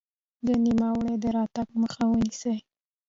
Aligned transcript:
د 0.47 0.49
نوموړي 0.63 1.15
د 1.23 1.25
راتګ 1.37 1.67
مخه 1.81 2.03
ونیسي. 2.09 2.55